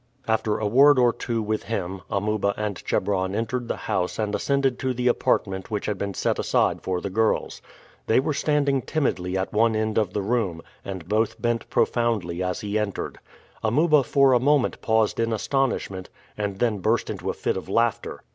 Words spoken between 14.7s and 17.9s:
paused in astonishment, and then burst into a fit of